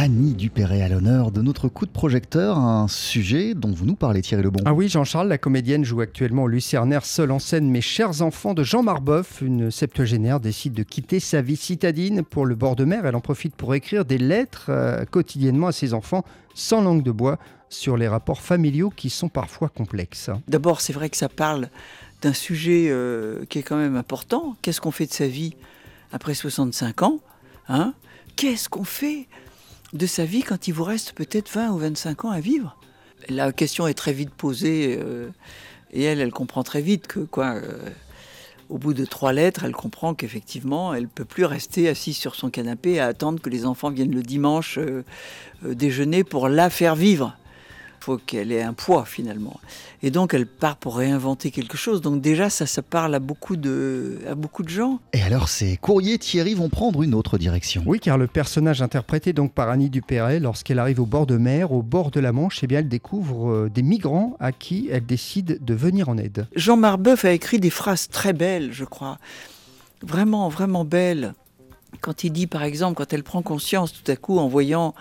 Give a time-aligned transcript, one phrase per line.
[0.00, 4.22] Annie Dupéret à l'honneur de notre coup de projecteur, un sujet dont vous nous parlez
[4.22, 4.60] Thierry Lebon.
[4.64, 8.54] Ah oui, Jean-Charles, la comédienne joue actuellement au Lucernaire seule en scène Mes chers enfants
[8.54, 9.40] de Jean Marbeuf.
[9.40, 13.06] Une septuagénaire décide de quitter sa vie citadine pour le bord de mer.
[13.06, 16.24] Elle en profite pour écrire des lettres euh, quotidiennement à ses enfants
[16.54, 20.30] sans langue de bois sur les rapports familiaux qui sont parfois complexes.
[20.46, 21.70] D'abord, c'est vrai que ça parle
[22.22, 24.54] d'un sujet euh, qui est quand même important.
[24.62, 25.54] Qu'est-ce qu'on fait de sa vie
[26.12, 27.18] après 65 ans
[27.68, 27.94] hein?
[28.36, 29.26] Qu'est-ce qu'on fait
[29.92, 32.76] de sa vie quand il vous reste peut-être 20 ou 25 ans à vivre
[33.28, 35.28] La question est très vite posée euh,
[35.92, 37.54] et elle, elle comprend très vite que quoi.
[37.54, 37.78] Euh,
[38.70, 42.50] au bout de trois lettres, elle comprend qu'effectivement, elle peut plus rester assise sur son
[42.50, 44.78] canapé à attendre que les enfants viennent le dimanche
[45.62, 47.37] déjeuner pour la faire vivre
[48.08, 49.60] faut qu'elle ait un poids finalement.
[50.02, 52.00] Et donc elle part pour réinventer quelque chose.
[52.00, 54.98] Donc déjà ça, ça parle à beaucoup de, à beaucoup de gens.
[55.12, 57.82] Et alors ces courriers Thierry vont prendre une autre direction.
[57.84, 61.70] Oui, car le personnage interprété donc par Annie Dupéret, lorsqu'elle arrive au bord de mer,
[61.70, 65.04] au bord de la Manche, eh bien elle découvre euh, des migrants à qui elle
[65.04, 66.46] décide de venir en aide.
[66.56, 69.18] Jean Marbeuf a écrit des phrases très belles, je crois.
[70.00, 71.34] Vraiment, vraiment belles
[72.00, 74.94] quand il dit par exemple, quand elle prend conscience tout à coup en voyant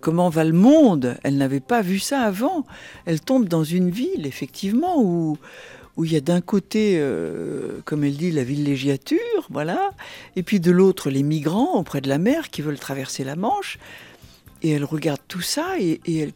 [0.00, 2.64] comment va le monde, elle n'avait pas vu ça avant,
[3.06, 5.38] elle tombe dans une ville effectivement où,
[5.96, 9.90] où il y a d'un côté, euh, comme elle dit, la villégiature, voilà,
[10.36, 13.78] et puis de l'autre les migrants auprès de la mer qui veulent traverser la Manche,
[14.62, 16.32] et elle regarde tout ça et, elle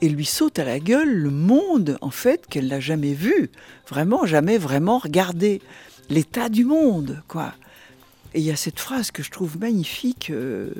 [0.00, 3.50] et lui saute à la gueule le monde, en fait, qu'elle n'a jamais vu,
[3.88, 5.60] vraiment jamais vraiment regardé,
[6.08, 7.52] l'état du monde, quoi.
[8.34, 10.30] Et il y a cette phrase que je trouve magnifique.
[10.30, 10.70] Euh,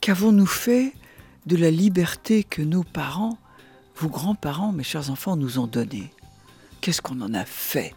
[0.00, 0.92] qu'avons-nous fait
[1.46, 3.38] de la liberté que nos parents,
[3.96, 6.10] vos grands-parents, mes chers enfants, nous ont donnée.
[6.80, 7.94] Qu'est-ce qu'on en a fait?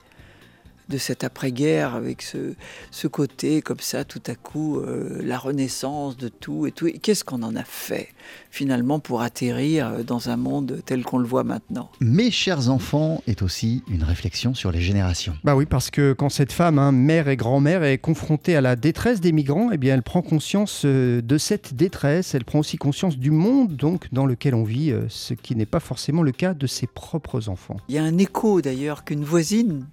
[0.90, 2.54] De cette après-guerre avec ce,
[2.92, 6.88] ce, côté comme ça, tout à coup, euh, la renaissance de tout et tout.
[6.88, 8.10] Et qu'est-ce qu'on en a fait
[8.52, 11.92] finalement pour atterrir dans un monde tel qu'on le voit maintenant?
[12.00, 15.36] Mes chers enfants est aussi une réflexion sur les générations.
[15.44, 18.76] Bah oui, parce que quand cette femme, hein, mère et grand-mère, est confrontée à la
[18.76, 22.78] détresse des migrants, eh bien elle prend conscience euh, de cette détresse, elle prend aussi
[22.78, 26.32] conscience du monde donc dans lequel on vit, euh, ce qui n'est pas forcément le
[26.32, 27.78] cas de ses propres enfants.
[27.90, 29.86] Il y a un écho d'ailleurs qu'une voisine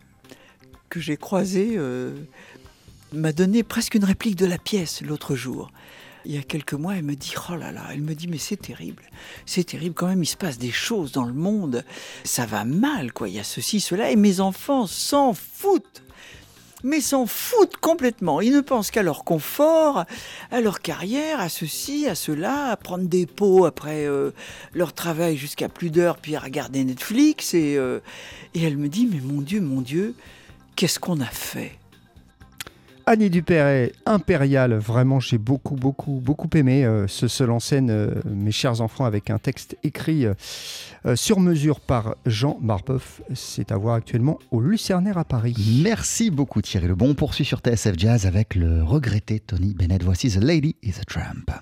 [0.89, 2.15] que j'ai croisé euh,
[3.13, 5.71] m'a donné presque une réplique de la pièce l'autre jour.
[6.25, 8.39] Il y a quelques mois, elle me dit Oh là là, elle me dit Mais
[8.39, 9.05] c'est terrible,
[9.47, 11.85] c'est terrible quand même, il se passe des choses dans le monde,
[12.25, 13.29] ça va mal, quoi.
[13.29, 16.03] Il y a ceci, cela, et mes enfants s'en foutent
[16.85, 18.41] mais s'en foutent complètement.
[18.41, 20.05] Ils ne pensent qu'à leur confort,
[20.51, 24.31] à leur carrière, à ceci, à cela, à prendre des pots après euh,
[24.73, 27.55] leur travail jusqu'à plus d'heures, puis à regarder Netflix.
[27.55, 28.01] Et, euh,
[28.55, 30.15] et elle me dit, mais mon Dieu, mon Dieu,
[30.77, 31.73] qu'est-ce qu'on a fait?
[33.09, 38.11] Annie Dupéret, Impérial, vraiment j'ai beaucoup, beaucoup, beaucoup aimé euh, ce seul en scène, euh,
[38.25, 40.35] mes chers enfants, avec un texte écrit euh,
[41.15, 43.23] sur mesure par Jean Marbeuf.
[43.33, 45.55] C'est à voir actuellement au Lucernaire à Paris.
[45.85, 47.11] Merci beaucoup Thierry Lebon.
[47.11, 50.03] On poursuit sur TSF Jazz avec le regretté Tony Bennett.
[50.03, 51.53] Voici The Lady is a Tramp.